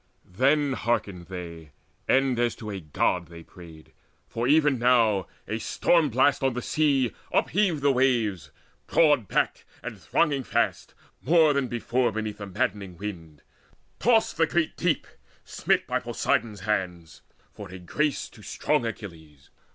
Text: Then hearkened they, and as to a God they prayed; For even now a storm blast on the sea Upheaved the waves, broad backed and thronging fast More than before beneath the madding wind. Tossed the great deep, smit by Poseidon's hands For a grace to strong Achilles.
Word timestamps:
Then 0.25 0.73
hearkened 0.73 1.27
they, 1.27 1.73
and 2.07 2.39
as 2.39 2.55
to 2.55 2.71
a 2.71 2.79
God 2.79 3.27
they 3.27 3.43
prayed; 3.43 3.91
For 4.27 4.47
even 4.47 4.79
now 4.79 5.27
a 5.47 5.59
storm 5.59 6.09
blast 6.09 6.41
on 6.41 6.55
the 6.55 6.61
sea 6.63 7.11
Upheaved 7.31 7.83
the 7.83 7.91
waves, 7.91 8.49
broad 8.87 9.27
backed 9.27 9.63
and 9.83 9.99
thronging 10.01 10.41
fast 10.41 10.95
More 11.21 11.53
than 11.53 11.67
before 11.67 12.11
beneath 12.11 12.39
the 12.39 12.47
madding 12.47 12.97
wind. 12.97 13.43
Tossed 13.99 14.37
the 14.37 14.47
great 14.47 14.75
deep, 14.75 15.05
smit 15.45 15.85
by 15.85 15.99
Poseidon's 15.99 16.61
hands 16.61 17.21
For 17.53 17.69
a 17.69 17.77
grace 17.77 18.27
to 18.29 18.41
strong 18.41 18.87
Achilles. 18.87 19.51